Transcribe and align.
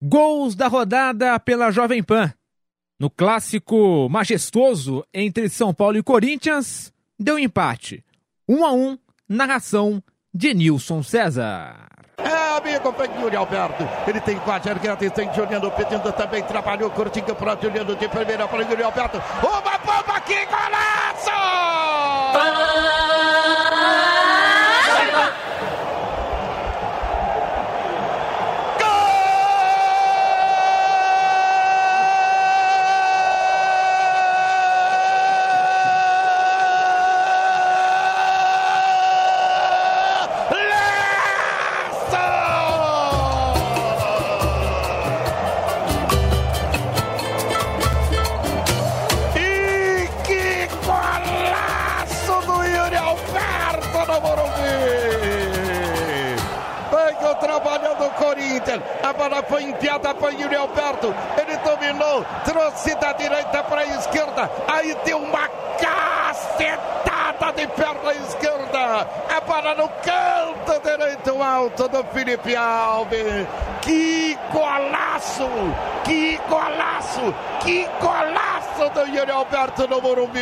Gols 0.00 0.54
da 0.54 0.68
rodada 0.68 1.40
pela 1.40 1.72
Jovem 1.72 2.04
Pan. 2.04 2.32
No 3.00 3.10
clássico 3.10 4.08
majestoso 4.08 5.04
entre 5.12 5.48
São 5.48 5.74
Paulo 5.74 5.98
e 5.98 6.02
Corinthians, 6.02 6.92
deu 7.18 7.36
empate. 7.36 8.04
1 8.48 8.64
a 8.64 8.72
1, 8.72 8.98
narração 9.28 10.02
de 10.32 10.54
Nilson 10.54 11.02
César. 11.02 11.88
É, 12.16 12.56
amigo, 12.56 12.92
vem 12.92 13.20
Yuri 13.20 13.36
Alberto. 13.36 13.88
Ele 14.06 14.20
tem 14.20 14.38
quase 14.40 14.70
arquetes, 14.70 15.10
tem 15.12 15.32
Juliano 15.34 15.70
pedindo 15.72 16.12
também. 16.12 16.44
Trabalhou 16.44 16.90
curtinho 16.90 17.34
para 17.34 17.56
Juliano 17.56 17.96
de 17.96 18.08
primeira 18.08 18.46
para 18.46 18.62
Yuri 18.62 18.82
Alberto. 18.84 19.18
Uma 19.42 19.78
bomba, 19.78 20.20
que 20.20 20.46
golaço! 20.46 21.30
E 23.04 23.07
trabalhando 57.98 58.06
o 58.06 58.10
Corinthians. 58.12 58.82
A 59.02 59.12
bola 59.12 59.42
foi 59.42 59.64
enfiada 59.64 60.14
para 60.14 60.30
Yuri 60.30 60.56
Alberto. 60.56 61.14
Ele 61.36 61.56
dominou, 61.58 62.24
trouxe 62.44 62.94
da 62.96 63.12
direita 63.12 63.62
para 63.64 63.80
a 63.80 63.86
esquerda. 63.86 64.50
Aí 64.68 64.96
deu 65.04 65.18
uma 65.18 65.48
cacetada 65.78 67.52
de 67.54 67.66
perna 67.66 68.12
esquerda. 68.12 69.06
A 69.36 69.40
bola 69.40 69.74
no 69.74 69.88
canto 69.88 70.80
direito 70.82 71.42
alto 71.42 71.88
do 71.88 72.04
Felipe 72.04 72.56
Alves. 72.56 73.46
Que 73.82 74.38
golaço! 74.52 75.48
Que 76.04 76.38
golaço! 76.48 77.34
Que 77.60 77.88
golaço 78.00 78.57
do 78.88 79.00
Yuri 79.06 79.30
Alberto 79.30 79.88
no 79.88 80.00
Morumbi! 80.00 80.38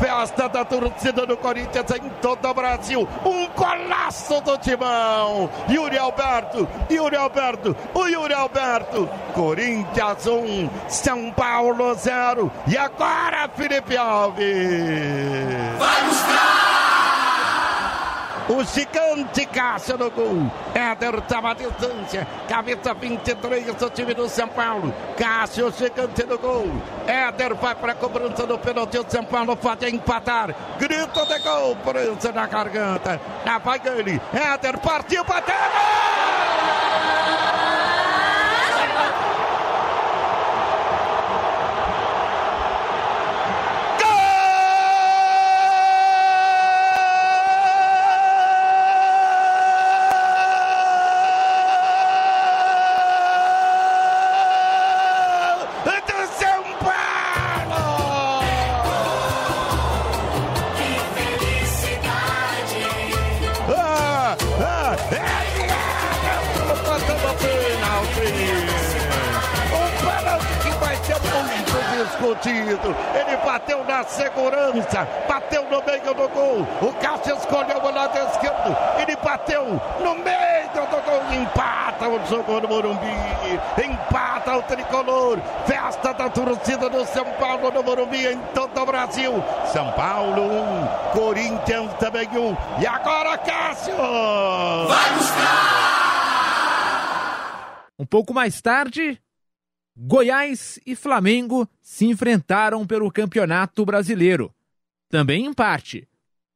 Festa 0.00 0.48
da 0.48 0.64
torcida 0.64 1.26
do 1.26 1.36
Corinthians 1.36 1.90
em 1.90 2.08
todo 2.22 2.48
o 2.48 2.54
Brasil. 2.54 3.08
Um 3.24 3.46
golaço 3.48 4.40
do 4.40 4.56
Timão! 4.56 5.50
Yuri 5.68 5.98
Alberto, 5.98 6.66
Yuri 6.90 7.16
Alberto, 7.16 7.76
o 7.94 8.06
Yuri 8.06 8.32
Alberto. 8.32 9.08
Corinthians 9.34 10.26
1, 10.26 10.32
um, 10.32 10.70
São 10.88 11.30
Paulo 11.32 11.94
0. 11.94 12.50
E 12.66 12.76
agora 12.76 13.48
Felipe 13.54 13.96
Alves! 13.96 14.48
Vai 15.78 16.02
buscar! 16.04 16.67
O 18.48 18.64
gigante 18.64 19.44
Cássio 19.46 19.98
no 19.98 20.10
gol. 20.10 20.50
Éder 20.74 21.16
estava 21.16 21.50
à 21.50 21.54
distância. 21.54 22.26
Cabeça 22.48 22.94
23 22.94 23.74
do 23.74 23.90
time 23.90 24.14
do 24.14 24.26
São 24.26 24.48
Paulo. 24.48 24.94
Cássio, 25.18 25.70
gigante 25.70 26.24
no 26.24 26.38
gol. 26.38 26.66
Éder 27.06 27.54
vai 27.54 27.74
para 27.74 27.92
a 27.92 27.94
cobrança 27.94 28.46
do 28.46 28.58
pênalti. 28.58 28.98
O 28.98 29.04
São 29.06 29.22
Paulo 29.24 29.54
pode 29.54 29.94
empatar. 29.94 30.54
Grito 30.78 31.26
de 31.26 31.38
gol. 31.40 31.76
Preso 31.76 32.32
na 32.32 32.46
garganta. 32.46 33.20
Lá 33.44 33.58
vai 33.58 33.82
ele. 33.84 34.18
Éder 34.32 34.78
partiu, 34.78 35.22
bateu. 35.24 35.54
de 35.54 36.87
discutido. 72.18 72.96
Ele 73.14 73.36
bateu 73.44 73.84
na 73.84 74.02
segurança, 74.04 75.06
bateu 75.28 75.62
no 75.64 75.82
meio 75.84 76.14
do 76.14 76.28
gol. 76.28 76.66
O 76.82 76.92
Cássio 76.94 77.36
escolheu 77.36 77.78
o 77.78 77.90
lado 77.90 78.18
esquerdo. 78.30 78.76
Ele 78.98 79.16
bateu 79.16 79.64
no 80.00 80.14
meio 80.16 80.68
do 80.74 80.86
gol. 80.86 81.22
Empata 81.32 82.08
o 82.08 82.26
jogo 82.26 82.60
no 82.60 82.68
Morumbi. 82.68 83.06
Empata 83.82 84.56
o 84.56 84.62
tricolor. 84.62 85.38
Festa 85.66 86.12
da 86.12 86.28
torcida 86.28 86.88
do 86.90 87.04
São 87.06 87.24
Paulo 87.38 87.70
no 87.70 87.82
Morumbi 87.82 88.26
em 88.26 88.38
todo 88.54 88.80
o 88.80 88.86
Brasil. 88.86 89.32
São 89.66 89.90
Paulo 89.92 90.42
1, 90.42 90.82
um, 90.82 90.88
Corinthians 91.12 91.92
também 91.94 92.28
1. 92.28 92.38
Um. 92.38 92.56
E 92.80 92.86
agora 92.86 93.38
Cássio! 93.38 93.94
Vai 93.96 95.10
buscar! 95.14 95.88
Um 98.00 98.06
pouco 98.06 98.32
mais 98.32 98.62
tarde, 98.62 99.20
Goiás 100.00 100.78
e 100.86 100.94
Flamengo 100.94 101.68
se 101.82 102.06
enfrentaram 102.06 102.86
pelo 102.86 103.10
Campeonato 103.10 103.84
Brasileiro. 103.84 104.54
Também 105.10 105.44
empate. 105.44 106.06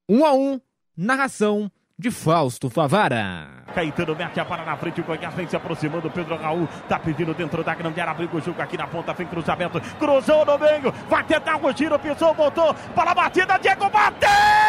1 0.09 0.17
um 0.17 0.25
a 0.25 0.33
1, 0.33 0.53
um, 0.53 0.61
narração 0.97 1.69
de 1.99 2.09
Fausto 2.13 2.71
Favara. 2.71 3.65
Caetano 3.75 4.15
mete 4.15 4.39
a 4.39 4.45
para 4.45 4.65
na 4.65 4.77
frente, 4.77 5.01
o 5.01 5.05
Goiás 5.05 5.35
vem 5.35 5.49
se 5.49 5.57
aproximando, 5.57 6.09
Pedro 6.09 6.37
Raul 6.37 6.69
tá 6.89 7.01
pedindo 7.01 7.35
dentro 7.35 7.65
da 7.65 7.75
grande 7.75 8.01
área, 8.01 8.13
abriu 8.13 8.31
o 8.33 8.41
jogo 8.41 8.63
aqui 8.63 8.77
na 8.77 8.87
ponta, 8.87 9.13
vem 9.13 9.27
cruzamento, 9.27 9.81
cruzou 9.99 10.45
no 10.47 10.57
meio, 10.57 10.93
vai 11.09 11.25
tentar 11.25 11.57
o 11.57 11.73
giro, 11.73 11.99
pisou, 11.99 12.35
voltou, 12.35 12.73
para 12.95 13.11
a 13.11 13.15
batida, 13.15 13.59
Diego 13.59 13.91
bateu! 13.91 14.62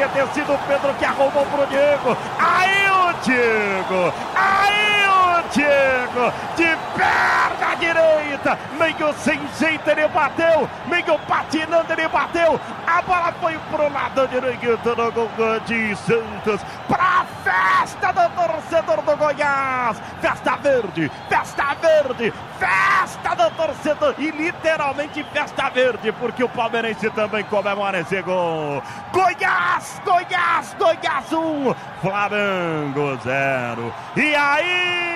De 0.00 0.08
ter 0.14 0.26
sido 0.28 0.54
o 0.54 0.58
Pedro 0.58 0.94
que 0.94 1.04
arrumou 1.04 1.44
pro 1.46 1.66
Diego. 1.66 2.16
Aí 2.38 2.90
o 2.90 3.12
Diego! 3.22 4.14
Aí 4.34 5.06
o 5.06 5.42
Diego! 5.50 6.32
De 6.56 6.76
perna 6.96 7.74
direita! 7.78 8.58
Meio 8.78 9.12
sem 9.18 9.40
jeito 9.58 9.90
ele 9.90 10.08
bateu! 10.08 10.68
Meio 10.86 11.18
patinando 11.28 11.92
ele 11.92 12.08
bateu! 12.08 12.58
A 12.86 13.02
bola 13.02 13.34
foi 13.40 13.58
pro 13.70 13.92
lado 13.92 14.26
direito 14.28 14.78
do 14.78 15.12
gol 15.12 15.60
de 15.66 15.94
Santos. 15.96 16.60
Pra 16.88 17.26
festa 17.44 18.12
do 18.12 18.30
torcedor 18.30 19.02
do 19.02 19.16
Goiás! 19.18 20.00
Festa 20.22 20.56
verde! 20.56 21.10
Festa 21.28 21.76
verde! 21.82 22.32
Festa 22.60 23.34
do 23.34 23.50
torcedor! 23.52 24.14
E 24.18 24.30
literalmente 24.30 25.24
festa 25.32 25.70
verde, 25.70 26.12
porque 26.12 26.44
o 26.44 26.48
palmeirense 26.48 27.08
também 27.10 27.42
comemora 27.44 28.00
esse 28.00 28.20
gol. 28.20 28.82
Goiás, 29.10 30.00
Goiás, 30.04 30.76
Goiás 30.78 31.32
1, 31.32 31.38
um, 31.38 31.74
Flamengo 32.02 33.18
0. 33.24 33.94
E 34.14 34.34
aí, 34.34 35.10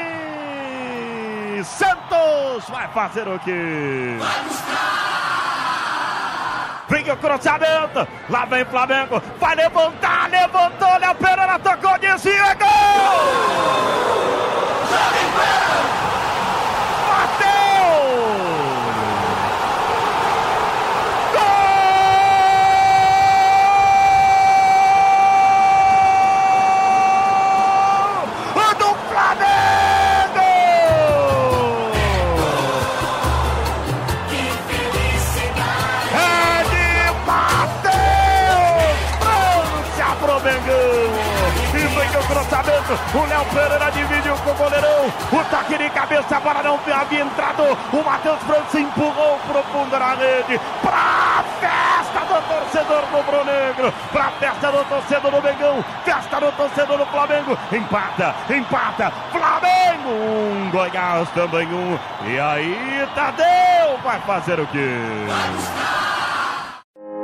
Santos 1.62 2.66
vai 2.70 2.88
fazer 2.88 3.28
o 3.28 3.38
quê? 3.40 4.16
Vai 4.18 4.42
buscar! 4.44 4.94
Vem 6.88 7.10
o 7.10 7.16
cruzamento, 7.16 8.06
lá 8.28 8.44
vem 8.44 8.64
Flamengo, 8.64 9.20
vai 9.38 9.54
levantar, 9.54 10.30
levantou, 10.30 10.98
Léo 10.98 11.14
Pereira 11.14 11.58
tocou, 11.58 11.98
desvio, 11.98 12.44
é 12.44 12.54
gol! 12.54 12.68
Jovem 14.90 15.26
canhoto. 42.84 43.18
O 43.18 43.26
Léo 43.26 43.44
Pereira 43.46 43.90
dividiu 43.90 44.36
com 44.36 44.50
o 44.50 44.54
goleirão. 44.54 45.06
O 45.32 45.44
toque 45.50 45.78
de 45.78 45.90
cabeça, 45.90 46.36
a 46.36 46.40
bola 46.40 46.62
não 46.62 46.78
havia 46.94 47.22
entrado. 47.22 47.62
O 47.92 48.04
Matheus 48.04 48.40
França 48.42 48.80
empurrou 48.80 49.38
pro 49.46 49.62
fundo 49.64 49.90
da 49.90 50.14
rede. 50.14 50.60
Pra 50.82 51.44
festa 51.60 52.20
do 52.20 52.42
torcedor 52.48 53.00
do 53.00 53.16
Rubro 53.16 53.44
Negro. 53.44 53.94
Pra 54.12 54.30
festa 54.32 54.70
do 54.70 54.84
torcedor 54.84 55.30
do 55.30 55.42
Mengão. 55.42 55.84
Festa 56.04 56.40
do 56.40 56.52
torcedor 56.52 56.98
do 56.98 57.06
Flamengo. 57.06 57.58
Empata, 57.72 58.34
empata. 58.50 59.12
Flamengo 59.32 60.08
um, 60.08 60.70
Goiás 60.70 61.28
também 61.30 61.66
um. 61.66 61.98
E 62.26 62.38
aí, 62.38 63.08
Tadeu 63.14 63.98
vai 64.02 64.20
fazer 64.20 64.60
o 64.60 64.66
quê? 64.66 64.98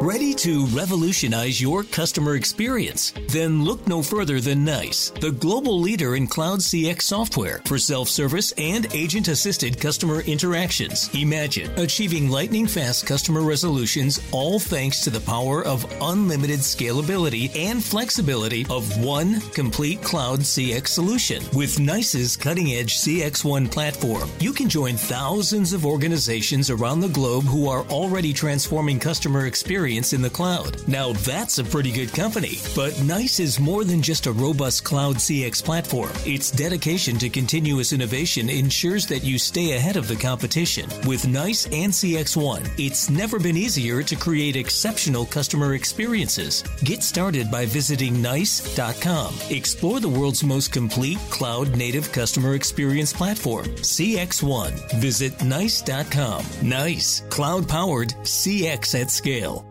Ready 0.02 0.32
to 0.36 0.64
revolutionize 0.68 1.60
your 1.60 1.82
customer 1.82 2.34
experience? 2.34 3.12
Then 3.28 3.62
look 3.62 3.86
no 3.86 4.02
further 4.02 4.40
than 4.40 4.64
NICE, 4.64 5.10
the 5.20 5.32
global 5.32 5.78
leader 5.78 6.16
in 6.16 6.26
cloud 6.26 6.60
CX 6.60 7.02
software 7.02 7.60
for 7.66 7.76
self 7.76 8.08
service 8.08 8.50
and 8.52 8.86
agent 8.94 9.28
assisted 9.28 9.78
customer 9.78 10.22
interactions. 10.22 11.10
Imagine 11.14 11.70
achieving 11.78 12.30
lightning 12.30 12.66
fast 12.66 13.06
customer 13.06 13.42
resolutions, 13.42 14.18
all 14.32 14.58
thanks 14.58 15.00
to 15.02 15.10
the 15.10 15.20
power 15.20 15.62
of 15.66 15.84
unlimited 16.00 16.60
scalability 16.60 17.54
and 17.54 17.84
flexibility 17.84 18.64
of 18.70 19.04
one 19.04 19.42
complete 19.50 20.02
cloud 20.02 20.40
CX 20.40 20.88
solution. 20.88 21.44
With 21.52 21.78
NICE's 21.78 22.38
cutting 22.38 22.72
edge 22.72 22.96
CX1 22.96 23.70
platform, 23.70 24.30
you 24.38 24.54
can 24.54 24.70
join 24.70 24.96
thousands 24.96 25.74
of 25.74 25.84
organizations 25.84 26.70
around 26.70 27.00
the 27.00 27.08
globe 27.08 27.44
who 27.44 27.68
are 27.68 27.82
already 27.90 28.32
transforming 28.32 28.98
customer 28.98 29.44
experience 29.90 30.12
in 30.12 30.22
the 30.22 30.30
cloud. 30.30 30.86
Now 30.88 31.12
that's 31.12 31.58
a 31.58 31.64
pretty 31.64 31.90
good 31.90 32.12
company. 32.12 32.58
But 32.74 33.02
NICE 33.02 33.40
is 33.40 33.60
more 33.60 33.84
than 33.84 34.02
just 34.02 34.26
a 34.26 34.32
robust 34.32 34.84
cloud 34.84 35.16
CX 35.16 35.62
platform. 35.62 36.12
Its 36.24 36.50
dedication 36.50 37.18
to 37.18 37.28
continuous 37.28 37.92
innovation 37.92 38.48
ensures 38.48 39.06
that 39.06 39.24
you 39.24 39.38
stay 39.38 39.76
ahead 39.76 39.96
of 39.96 40.06
the 40.06 40.16
competition. 40.16 40.88
With 41.06 41.26
NICE 41.26 41.66
and 41.66 41.92
CX1, 41.92 42.70
it's 42.78 43.10
never 43.10 43.38
been 43.38 43.56
easier 43.56 44.02
to 44.02 44.16
create 44.16 44.56
exceptional 44.56 45.26
customer 45.26 45.74
experiences. 45.74 46.62
Get 46.84 47.02
started 47.02 47.50
by 47.50 47.66
visiting 47.66 48.22
NICE.com. 48.22 49.34
Explore 49.50 50.00
the 50.00 50.08
world's 50.08 50.44
most 50.44 50.72
complete 50.72 51.18
cloud 51.30 51.76
native 51.76 52.12
customer 52.12 52.54
experience 52.54 53.12
platform, 53.12 53.66
CX1. 53.82 55.00
Visit 55.00 55.42
NICE.com. 55.42 56.44
NICE, 56.62 57.22
cloud 57.28 57.68
powered 57.68 58.10
CX 58.24 59.00
at 59.00 59.10
scale. 59.10 59.70